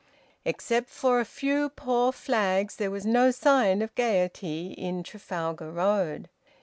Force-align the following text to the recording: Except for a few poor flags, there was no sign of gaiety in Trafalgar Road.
Except 0.45 0.89
for 0.89 1.19
a 1.19 1.25
few 1.25 1.69
poor 1.69 2.11
flags, 2.11 2.75
there 2.77 2.89
was 2.89 3.05
no 3.05 3.29
sign 3.29 3.83
of 3.83 3.93
gaiety 3.93 4.71
in 4.73 5.03
Trafalgar 5.03 5.69
Road. 5.71 6.27